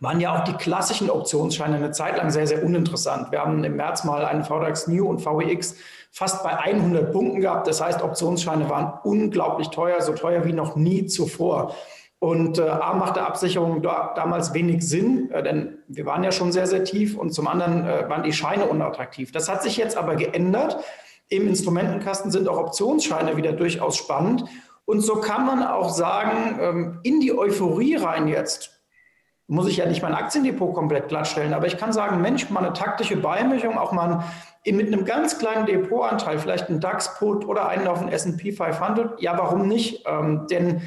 waren 0.00 0.20
ja 0.20 0.36
auch 0.36 0.44
die 0.44 0.54
klassischen 0.54 1.10
Optionsscheine 1.10 1.76
eine 1.76 1.92
Zeit 1.92 2.16
lang 2.16 2.30
sehr, 2.30 2.46
sehr 2.46 2.64
uninteressant. 2.64 3.30
Wir 3.30 3.40
haben 3.40 3.62
im 3.62 3.76
März 3.76 4.02
mal 4.02 4.24
einen 4.24 4.42
VDAX 4.42 4.88
New 4.88 5.08
und 5.08 5.24
VEX 5.24 5.76
fast 6.10 6.42
bei 6.42 6.58
100 6.58 7.12
Punkten 7.12 7.40
gehabt. 7.40 7.68
Das 7.68 7.80
heißt, 7.80 8.02
Optionsscheine 8.02 8.68
waren 8.68 8.94
unglaublich 9.04 9.68
teuer, 9.68 10.00
so 10.00 10.12
teuer 10.12 10.44
wie 10.44 10.52
noch 10.52 10.74
nie 10.74 11.06
zuvor. 11.06 11.74
Und 12.18 12.58
äh, 12.58 12.68
A 12.68 12.94
machte 12.94 13.24
Absicherung 13.24 13.82
da, 13.82 14.12
damals 14.14 14.54
wenig 14.54 14.86
Sinn, 14.88 15.30
äh, 15.32 15.42
denn 15.42 15.78
wir 15.96 16.06
waren 16.06 16.24
ja 16.24 16.32
schon 16.32 16.52
sehr, 16.52 16.66
sehr 16.66 16.84
tief 16.84 17.16
und 17.16 17.32
zum 17.32 17.48
anderen 17.48 17.86
äh, 17.86 18.08
waren 18.08 18.22
die 18.22 18.32
Scheine 18.32 18.66
unattraktiv. 18.66 19.32
Das 19.32 19.48
hat 19.48 19.62
sich 19.62 19.76
jetzt 19.76 19.96
aber 19.96 20.16
geändert. 20.16 20.82
Im 21.28 21.48
Instrumentenkasten 21.48 22.30
sind 22.30 22.48
auch 22.48 22.58
Optionsscheine 22.58 23.36
wieder 23.36 23.52
durchaus 23.52 23.96
spannend. 23.96 24.44
Und 24.84 25.00
so 25.00 25.16
kann 25.16 25.46
man 25.46 25.62
auch 25.62 25.90
sagen, 25.90 26.58
ähm, 26.60 27.00
in 27.02 27.20
die 27.20 27.36
Euphorie 27.36 27.96
rein 27.96 28.28
jetzt, 28.28 28.82
muss 29.46 29.68
ich 29.68 29.78
ja 29.78 29.86
nicht 29.86 30.02
mein 30.02 30.14
Aktiendepot 30.14 30.74
komplett 30.74 31.08
glattstellen, 31.08 31.52
aber 31.52 31.66
ich 31.66 31.76
kann 31.76 31.92
sagen, 31.92 32.20
Mensch, 32.22 32.48
mal 32.48 32.64
eine 32.64 32.72
taktische 32.72 33.16
Beimischung, 33.16 33.76
auch 33.76 33.92
mal 33.92 34.24
mit 34.64 34.86
einem 34.86 35.04
ganz 35.04 35.38
kleinen 35.38 35.66
Depotanteil, 35.66 36.38
vielleicht 36.38 36.70
ein 36.70 36.80
DAX-Put 36.80 37.44
oder 37.44 37.68
einen 37.68 37.86
auf 37.88 37.98
den 37.98 38.08
S&P 38.08 38.52
500, 38.52 39.20
ja, 39.20 39.36
warum 39.36 39.66
nicht? 39.66 40.04
Ähm, 40.06 40.46
denn 40.50 40.82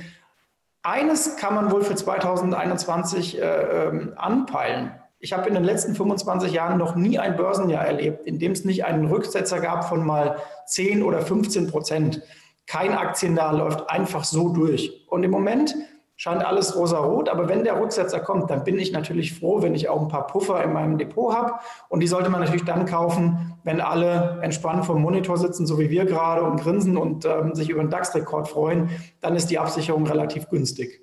eines 0.85 1.37
kann 1.37 1.55
man 1.55 1.71
wohl 1.71 1.83
für 1.83 1.95
2021 1.95 3.41
äh, 3.41 3.41
ähm, 3.41 4.13
anpeilen. 4.15 4.91
Ich 5.19 5.33
habe 5.33 5.47
in 5.47 5.55
den 5.55 5.63
letzten 5.63 5.95
25 5.95 6.53
Jahren 6.53 6.77
noch 6.77 6.95
nie 6.95 7.17
ein 7.17 7.35
Börsenjahr 7.35 7.85
erlebt, 7.85 8.25
in 8.27 8.37
dem 8.37 8.51
es 8.51 8.63
nicht 8.63 8.85
einen 8.85 9.07
Rücksetzer 9.07 9.59
gab 9.59 9.89
von 9.89 10.05
mal 10.05 10.37
10 10.67 11.01
oder 11.01 11.21
15 11.21 11.67
Prozent. 11.67 12.21
Kein 12.67 12.93
Aktienjahr 12.93 13.53
läuft 13.53 13.89
einfach 13.89 14.23
so 14.23 14.49
durch. 14.49 15.05
Und 15.07 15.23
im 15.23 15.31
Moment 15.31 15.75
scheint 16.15 16.45
alles 16.45 16.75
rosa-rot. 16.75 17.29
Aber 17.29 17.49
wenn 17.49 17.63
der 17.63 17.79
Rücksetzer 17.79 18.19
kommt, 18.19 18.49
dann 18.49 18.63
bin 18.63 18.79
ich 18.79 18.91
natürlich 18.91 19.33
froh, 19.33 19.61
wenn 19.61 19.75
ich 19.75 19.89
auch 19.89 20.01
ein 20.01 20.07
paar 20.07 20.27
Puffer 20.27 20.63
in 20.63 20.73
meinem 20.73 20.97
Depot 20.97 21.33
habe. 21.33 21.53
Und 21.89 22.01
die 22.01 22.07
sollte 22.07 22.29
man 22.29 22.41
natürlich 22.41 22.65
dann 22.65 22.85
kaufen, 22.85 23.53
wenn 23.63 23.81
alle 23.81 24.39
entspannt 24.41 24.85
vom 24.85 25.01
Monitor 25.01 25.37
sitzen, 25.37 25.65
so 25.65 25.79
wie 25.79 25.89
wir 25.89 26.05
gerade, 26.05 26.43
und 26.43 26.61
grinsen 26.61 26.97
und 26.97 27.25
ähm, 27.25 27.55
sich 27.55 27.69
über 27.69 27.81
den 27.81 27.89
DAX-Rekord 27.89 28.47
freuen. 28.47 28.89
Dann 29.21 29.35
ist 29.35 29.47
die 29.47 29.59
Absicherung 29.59 30.07
relativ 30.07 30.49
günstig. 30.49 31.01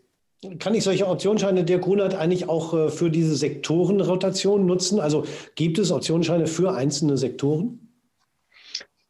Kann 0.58 0.74
ich 0.74 0.82
solche 0.82 1.06
Optionsscheine 1.06 1.64
der 1.64 1.78
Grunert 1.78 2.16
eigentlich 2.16 2.48
auch 2.48 2.74
äh, 2.74 2.88
für 2.88 3.10
diese 3.10 3.36
Sektorenrotation 3.36 4.66
nutzen? 4.66 4.98
Also 4.98 5.24
gibt 5.54 5.78
es 5.78 5.92
Optionsscheine 5.92 6.48
für 6.48 6.74
einzelne 6.74 7.16
Sektoren? 7.16 7.91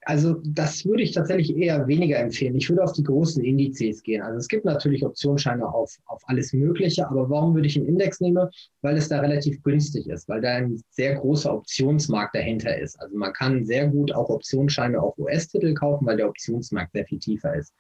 Also 0.04 0.40
das 0.44 0.84
würde 0.84 1.02
ich 1.04 1.12
tatsächlich 1.12 1.56
eher 1.56 1.86
weniger 1.86 2.18
empfehlen. 2.18 2.56
Ich 2.56 2.68
würde 2.68 2.82
auf 2.82 2.92
die 2.92 3.04
großen 3.04 3.42
Indizes 3.44 4.02
gehen. 4.02 4.20
Also 4.20 4.38
es 4.38 4.48
gibt 4.48 4.64
natürlich 4.64 5.04
Optionsscheine 5.04 5.66
auf, 5.72 5.96
auf 6.06 6.22
alles 6.26 6.52
Mögliche, 6.52 7.08
aber 7.08 7.30
warum 7.30 7.54
würde 7.54 7.68
ich 7.68 7.76
einen 7.76 7.86
Index 7.86 8.20
nehmen? 8.20 8.48
Weil 8.80 8.96
es 8.96 9.08
da 9.08 9.20
relativ 9.20 9.62
günstig 9.62 10.08
ist, 10.08 10.28
weil 10.28 10.40
da 10.40 10.56
ein 10.56 10.82
sehr 10.90 11.14
großer 11.14 11.54
Optionsmarkt 11.54 12.34
dahinter 12.34 12.76
ist. 12.76 13.00
Also 13.00 13.16
man 13.16 13.32
kann 13.32 13.64
sehr 13.64 13.86
gut 13.88 14.12
auch 14.12 14.28
Optionsscheine 14.28 15.00
auf 15.00 15.16
US-Titel 15.18 15.72
kaufen, 15.74 16.04
weil 16.06 16.16
der 16.16 16.28
Optionsmarkt 16.28 16.92
sehr 16.92 17.06
viel 17.06 17.20
tiefer 17.20 17.54
ist. 17.54 17.72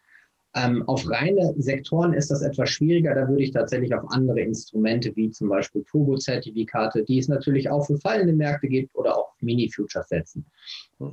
Ähm, 0.54 0.86
auf 0.86 1.08
reine 1.08 1.54
Sektoren 1.56 2.12
ist 2.12 2.30
das 2.30 2.42
etwas 2.42 2.70
schwieriger. 2.70 3.14
Da 3.14 3.28
würde 3.28 3.42
ich 3.42 3.52
tatsächlich 3.52 3.94
auf 3.94 4.04
andere 4.10 4.40
Instrumente 4.40 5.14
wie 5.16 5.30
zum 5.30 5.48
Beispiel 5.48 5.82
Turbo-Zertifikate, 5.84 7.04
die 7.04 7.18
es 7.18 7.28
natürlich 7.28 7.70
auch 7.70 7.86
für 7.86 7.98
fallende 7.98 8.34
Märkte 8.34 8.68
gibt, 8.68 8.94
oder 8.94 9.16
auch 9.16 9.32
Mini-Futures 9.40 10.08
setzen. 10.08 10.44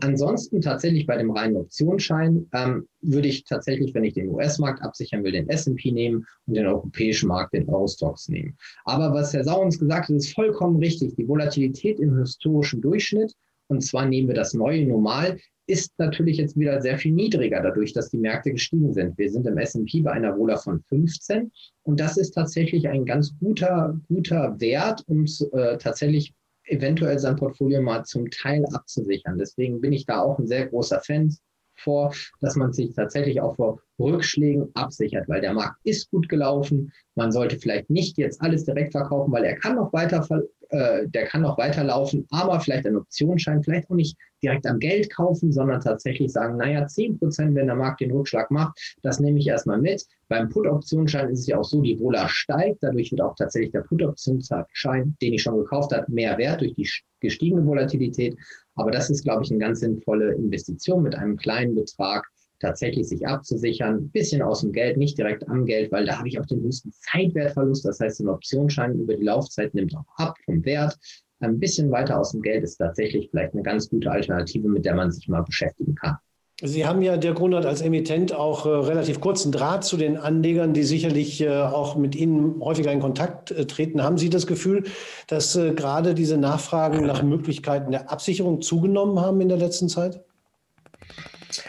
Ansonsten 0.01 0.61
tatsächlich 0.61 1.07
bei 1.07 1.17
dem 1.17 1.31
reinen 1.31 1.55
Optionsschein 1.55 2.47
ähm, 2.53 2.87
würde 3.01 3.27
ich 3.27 3.43
tatsächlich, 3.45 3.93
wenn 3.93 4.03
ich 4.03 4.13
den 4.13 4.29
US-Markt 4.29 4.83
absichern 4.83 5.23
will, 5.23 5.31
den 5.31 5.49
S&P 5.49 5.91
nehmen 5.91 6.27
und 6.45 6.55
den 6.55 6.67
europäischen 6.67 7.27
Markt, 7.27 7.53
den 7.53 7.67
Eurostox 7.67 8.29
nehmen. 8.29 8.57
Aber 8.85 9.13
was 9.13 9.33
Herr 9.33 9.43
Sauens 9.43 9.79
gesagt 9.79 10.09
hat, 10.09 10.15
ist 10.15 10.33
vollkommen 10.33 10.77
richtig. 10.77 11.15
Die 11.15 11.27
Volatilität 11.27 11.99
im 11.99 12.17
historischen 12.17 12.81
Durchschnitt 12.81 13.33
und 13.69 13.81
zwar 13.81 14.05
nehmen 14.05 14.27
wir 14.27 14.35
das 14.35 14.53
neue 14.53 14.85
Normal, 14.85 15.39
ist 15.67 15.93
natürlich 15.99 16.37
jetzt 16.37 16.57
wieder 16.57 16.81
sehr 16.81 16.97
viel 16.97 17.11
niedriger, 17.11 17.61
dadurch, 17.61 17.93
dass 17.93 18.09
die 18.09 18.17
Märkte 18.17 18.51
gestiegen 18.51 18.91
sind. 18.91 19.17
Wir 19.17 19.29
sind 19.29 19.45
im 19.45 19.57
S&P 19.57 20.01
bei 20.01 20.11
einer 20.11 20.35
Wohler 20.35 20.57
von 20.57 20.81
15 20.89 21.51
und 21.83 21.99
das 21.99 22.17
ist 22.17 22.31
tatsächlich 22.31 22.89
ein 22.89 23.05
ganz 23.05 23.37
guter, 23.39 23.99
guter 24.07 24.59
Wert, 24.59 25.03
um 25.07 25.25
äh, 25.25 25.77
tatsächlich 25.77 26.33
eventuell 26.63 27.19
sein 27.19 27.35
Portfolio 27.35 27.81
mal 27.81 28.03
zum 28.03 28.29
Teil 28.31 28.65
abzusichern. 28.73 29.37
Deswegen 29.37 29.79
bin 29.79 29.93
ich 29.93 30.05
da 30.05 30.21
auch 30.21 30.39
ein 30.39 30.47
sehr 30.47 30.67
großer 30.67 31.01
Fan 31.01 31.35
vor, 31.75 32.13
dass 32.41 32.55
man 32.55 32.73
sich 32.73 32.93
tatsächlich 32.93 33.39
auch 33.39 33.55
vor 33.55 33.81
Rückschlägen 33.99 34.69
absichert, 34.73 35.27
weil 35.27 35.41
der 35.41 35.53
Markt 35.53 35.77
ist 35.83 36.09
gut 36.11 36.29
gelaufen. 36.29 36.91
Man 37.15 37.31
sollte 37.31 37.57
vielleicht 37.57 37.89
nicht 37.89 38.17
jetzt 38.17 38.41
alles 38.41 38.63
direkt 38.63 38.93
verkaufen, 38.93 39.31
weil 39.31 39.43
er 39.43 39.55
kann 39.55 39.75
noch 39.75 39.91
weiter, 39.91 40.25
äh, 40.69 41.07
der 41.07 41.25
kann 41.25 41.41
noch 41.41 41.57
weiterlaufen, 41.57 42.25
aber 42.29 42.59
vielleicht 42.59 42.85
ein 42.85 42.95
Optionsschein, 42.95 43.63
vielleicht 43.63 43.89
auch 43.89 43.95
nicht 43.95 44.17
direkt 44.41 44.65
am 44.67 44.79
Geld 44.79 45.13
kaufen, 45.13 45.51
sondern 45.51 45.81
tatsächlich 45.81 46.31
sagen, 46.31 46.57
naja, 46.57 46.87
10 46.87 47.19
Prozent, 47.19 47.55
wenn 47.55 47.67
der 47.67 47.75
Markt 47.75 48.01
den 48.01 48.11
Rückschlag 48.11 48.51
macht, 48.51 48.79
das 49.01 49.19
nehme 49.19 49.39
ich 49.39 49.47
erstmal 49.47 49.79
mit. 49.79 50.05
Beim 50.27 50.47
Put-Optionsschein 50.49 51.29
ist 51.29 51.39
es 51.39 51.47
ja 51.47 51.57
auch 51.57 51.63
so, 51.63 51.81
die 51.81 51.99
Wohler 51.99 52.29
steigt, 52.29 52.83
dadurch 52.83 53.11
wird 53.11 53.21
auch 53.21 53.35
tatsächlich 53.35 53.71
der 53.71 53.81
Put-Optionsschein, 53.81 55.17
den 55.21 55.33
ich 55.33 55.41
schon 55.41 55.57
gekauft 55.57 55.91
habe, 55.91 56.11
mehr 56.11 56.37
wert 56.37 56.61
durch 56.61 56.73
die 56.73 56.89
gestiegene 57.19 57.65
Volatilität. 57.65 58.37
Aber 58.75 58.91
das 58.91 59.09
ist, 59.09 59.23
glaube 59.23 59.43
ich, 59.43 59.51
eine 59.51 59.59
ganz 59.59 59.81
sinnvolle 59.81 60.33
Investition 60.35 61.03
mit 61.03 61.15
einem 61.15 61.35
kleinen 61.35 61.75
Betrag 61.75 62.29
tatsächlich 62.59 63.07
sich 63.07 63.25
abzusichern, 63.27 63.95
ein 63.95 64.09
bisschen 64.09 64.41
aus 64.41 64.61
dem 64.61 64.71
Geld, 64.71 64.97
nicht 64.97 65.17
direkt 65.17 65.47
am 65.47 65.65
Geld, 65.65 65.91
weil 65.91 66.05
da 66.05 66.17
habe 66.17 66.27
ich 66.27 66.39
auch 66.39 66.45
den 66.45 66.61
höchsten 66.61 66.91
Zeitwertverlust. 66.91 67.85
Das 67.85 67.99
heißt, 67.99 68.19
ein 68.21 68.29
Optionsschein 68.29 68.99
über 68.99 69.15
die 69.15 69.23
Laufzeit 69.23 69.73
nimmt 69.73 69.95
auch 69.95 70.05
ab 70.17 70.35
vom 70.45 70.63
Wert. 70.65 70.97
Ein 71.41 71.59
bisschen 71.59 71.89
weiter 71.91 72.19
aus 72.19 72.31
dem 72.31 72.41
Geld 72.41 72.63
ist 72.63 72.77
tatsächlich 72.77 73.29
vielleicht 73.29 73.53
eine 73.53 73.63
ganz 73.63 73.89
gute 73.89 74.11
Alternative, 74.11 74.67
mit 74.67 74.85
der 74.85 74.95
man 74.95 75.11
sich 75.11 75.27
mal 75.27 75.41
beschäftigen 75.41 75.95
kann. 75.95 76.17
Sie 76.61 76.85
haben 76.85 77.01
ja 77.01 77.15
der 77.15 77.33
Grunert 77.33 77.65
als 77.65 77.81
Emittent 77.81 78.33
auch 78.33 78.65
äh, 78.65 78.69
relativ 78.69 79.21
kurzen 79.21 79.53
Draht 79.53 79.85
zu 79.85 79.95
den 79.95 80.17
Anlegern, 80.17 80.73
die 80.73 80.83
sicherlich 80.83 81.39
äh, 81.39 81.49
auch 81.49 81.95
mit 81.95 82.17
Ihnen 82.17 82.59
häufiger 82.59 82.91
in 82.91 82.99
Kontakt 82.99 83.51
äh, 83.51 83.65
treten. 83.65 84.03
Haben 84.03 84.17
Sie 84.17 84.29
das 84.29 84.45
Gefühl, 84.45 84.83
dass 85.27 85.55
äh, 85.55 85.73
gerade 85.73 86.13
diese 86.13 86.37
Nachfragen 86.37 87.05
nach 87.05 87.23
Möglichkeiten 87.23 87.91
der 87.91 88.11
Absicherung 88.11 88.61
zugenommen 88.61 89.21
haben 89.21 89.39
in 89.39 89.47
der 89.47 89.57
letzten 89.57 89.87
Zeit? 89.87 90.21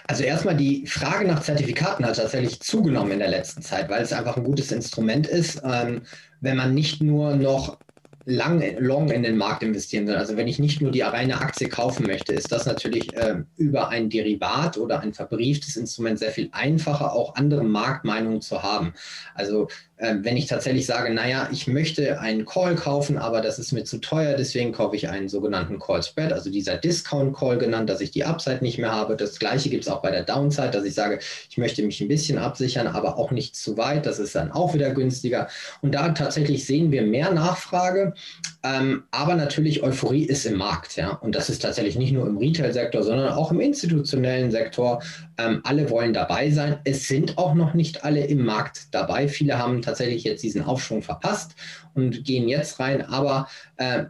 Also 0.07 0.25
erstmal 0.25 0.57
die 0.57 0.87
Frage 0.87 1.27
nach 1.27 1.43
Zertifikaten 1.43 2.05
hat 2.05 2.17
tatsächlich 2.17 2.61
zugenommen 2.61 3.13
in 3.13 3.19
der 3.19 3.31
letzten 3.31 3.63
Zeit, 3.63 3.89
weil 3.89 4.03
es 4.03 4.13
einfach 4.13 4.37
ein 4.37 4.45
gutes 4.45 4.73
Instrument 4.73 5.27
ist, 5.27 5.63
ähm, 5.65 6.03
wenn 6.41 6.57
man 6.57 6.75
nicht 6.75 7.03
nur 7.03 7.37
noch 7.37 7.79
lang, 8.25 8.63
long 8.79 9.11
in 9.11 9.23
den 9.23 9.37
Markt 9.37 9.63
investieren 9.63 10.07
will. 10.07 10.17
Also 10.17 10.37
wenn 10.37 10.49
ich 10.49 10.59
nicht 10.59 10.81
nur 10.81 10.91
die 10.91 11.01
reine 11.01 11.41
Aktie 11.41 11.69
kaufen 11.69 12.07
möchte, 12.07 12.33
ist 12.33 12.53
das 12.53 12.67
natürlich 12.67 13.15
äh, 13.17 13.43
über 13.57 13.89
ein 13.89 14.11
Derivat 14.11 14.77
oder 14.77 15.01
ein 15.01 15.15
verbrieftes 15.15 15.77
Instrument 15.77 16.19
sehr 16.19 16.31
viel 16.31 16.49
einfacher, 16.53 17.13
auch 17.13 17.35
andere 17.35 17.65
Marktmeinungen 17.65 18.41
zu 18.41 18.63
haben. 18.63 18.93
Also 19.35 19.69
äh, 20.01 20.17
wenn 20.23 20.37
ich 20.37 20.47
tatsächlich 20.47 20.87
sage, 20.87 21.13
naja, 21.13 21.49
ich 21.53 21.67
möchte 21.67 22.21
einen 22.21 22.47
Call 22.47 22.75
kaufen, 22.75 23.19
aber 23.19 23.41
das 23.41 23.59
ist 23.59 23.73
mir 23.73 23.85
zu 23.85 23.99
teuer, 23.99 24.35
deswegen 24.35 24.73
kaufe 24.73 24.97
ich 24.97 25.09
einen 25.09 25.29
sogenannten 25.29 25.79
Call 25.79 26.03
Spread, 26.03 26.33
also 26.33 26.51
dieser 26.51 26.77
Discount 26.77 27.37
Call 27.37 27.59
genannt, 27.59 27.91
dass 27.91 28.01
ich 28.01 28.11
die 28.11 28.25
Upside 28.25 28.59
nicht 28.63 28.79
mehr 28.79 28.93
habe. 28.93 29.17
Das 29.17 29.39
gleiche 29.39 29.69
gibt 29.69 29.85
es 29.85 29.91
auch 29.91 30.03
bei 30.03 30.11
der 30.11 30.23
Downside, 30.23 30.71
dass 30.71 30.85
ich 30.85 30.95
sage, 30.95 31.21
ich 31.51 31.59
möchte 31.59 31.83
mich 31.83 32.01
ein 32.01 32.09
bisschen 32.09 32.39
absichern, 32.39 32.87
aber 32.87 33.19
auch 33.19 33.31
nicht 33.31 33.55
zu 33.57 33.77
weit. 33.77 34.07
Das 34.07 34.19
ist 34.19 34.35
dann 34.35 34.53
auch 34.53 34.75
wieder 34.75 34.91
günstiger. 34.91 35.49
Und 35.83 35.95
da 35.95 36.09
tatsächlich 36.11 36.67
sehen 36.67 36.91
wir 36.91 37.03
mehr 37.03 37.33
Nachfrage, 37.33 38.15
ähm, 38.63 39.05
aber 39.11 39.37
natürlich 39.37 39.83
Euphorie 39.83 40.25
ist 40.25 40.45
im 40.45 40.59
Markt. 40.59 40.97
Ja? 40.97 41.13
Und 41.13 41.35
das 41.35 41.49
ist 41.49 41.63
tatsächlich 41.63 41.97
nicht 41.97 42.13
nur 42.13 42.27
im 42.27 42.37
Retail-Sektor, 42.37 43.03
sondern 43.03 43.33
auch 43.33 43.51
im 43.51 43.61
institutionellen 43.61 44.51
Sektor. 44.51 45.03
Ähm, 45.39 45.61
alle 45.65 45.89
wollen 45.89 46.13
dabei 46.13 46.51
sein. 46.51 46.79
Es 46.85 47.09
sind 47.09 47.39
auch 47.39 47.55
noch 47.55 47.75
nicht 47.75 48.05
alle 48.05 48.25
im 48.27 48.45
Markt 48.45 48.95
dabei. 48.95 49.29
Viele 49.29 49.59
haben 49.59 49.81
tatsächlich 49.81 50.25
jetzt 50.25 50.43
diesen 50.43 50.63
Aufschwung 50.63 51.03
verpasst 51.03 51.55
und 51.95 52.25
gehen 52.25 52.49
jetzt 52.49 52.81
rein. 52.81 53.03
Aber 53.03 53.49
äh, 53.77 54.05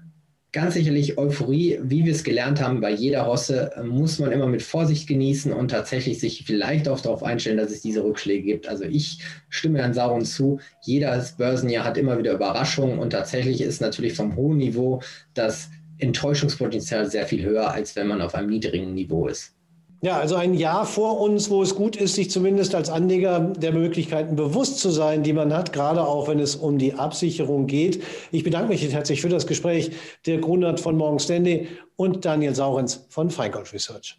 ganz 0.52 0.74
sicherlich 0.74 1.16
Euphorie, 1.18 1.78
wie 1.82 2.04
wir 2.04 2.12
es 2.12 2.24
gelernt 2.24 2.60
haben, 2.60 2.80
bei 2.80 2.90
jeder 2.90 3.22
Rosse 3.22 3.72
äh, 3.76 3.82
muss 3.82 4.18
man 4.18 4.32
immer 4.32 4.46
mit 4.46 4.62
Vorsicht 4.62 5.06
genießen 5.06 5.52
und 5.52 5.70
tatsächlich 5.70 6.18
sich 6.18 6.44
vielleicht 6.44 6.88
auch 6.88 7.00
darauf 7.00 7.22
einstellen, 7.22 7.58
dass 7.58 7.70
es 7.70 7.82
diese 7.82 8.02
Rückschläge 8.02 8.42
gibt. 8.42 8.68
Also 8.68 8.84
ich 8.84 9.20
stimme 9.48 9.78
Herrn 9.78 9.94
Sauron 9.94 10.24
zu. 10.24 10.60
Jedes 10.82 11.32
Börsenjahr 11.32 11.84
hat 11.84 11.98
immer 11.98 12.18
wieder 12.18 12.32
Überraschungen 12.32 12.98
und 12.98 13.10
tatsächlich 13.10 13.60
ist 13.60 13.80
natürlich 13.80 14.14
vom 14.14 14.36
hohen 14.36 14.58
Niveau 14.58 15.02
das 15.34 15.70
Enttäuschungspotenzial 15.98 17.08
sehr 17.10 17.26
viel 17.26 17.44
höher, 17.44 17.70
als 17.70 17.94
wenn 17.94 18.08
man 18.08 18.22
auf 18.22 18.34
einem 18.34 18.48
niedrigen 18.48 18.94
Niveau 18.94 19.28
ist. 19.28 19.54
Ja, 20.02 20.18
also 20.18 20.34
ein 20.34 20.54
Jahr 20.54 20.86
vor 20.86 21.20
uns, 21.20 21.50
wo 21.50 21.62
es 21.62 21.74
gut 21.74 21.94
ist, 21.94 22.14
sich 22.14 22.30
zumindest 22.30 22.74
als 22.74 22.88
Anleger 22.88 23.38
der 23.38 23.72
Möglichkeiten 23.72 24.34
bewusst 24.34 24.78
zu 24.78 24.88
sein, 24.90 25.22
die 25.22 25.34
man 25.34 25.52
hat, 25.52 25.74
gerade 25.74 26.06
auch 26.06 26.26
wenn 26.26 26.38
es 26.38 26.56
um 26.56 26.78
die 26.78 26.94
Absicherung 26.94 27.66
geht. 27.66 28.02
Ich 28.30 28.42
bedanke 28.42 28.68
mich 28.68 28.90
herzlich 28.90 29.20
für 29.20 29.28
das 29.28 29.46
Gespräch. 29.46 29.90
Der 30.24 30.38
Grunert 30.38 30.80
von 30.80 30.96
Morgan 30.96 31.18
Stanley 31.18 31.68
und 31.96 32.24
Daniel 32.24 32.54
Saurens 32.54 33.04
von 33.10 33.28
Feingold 33.28 33.74
Research. 33.74 34.18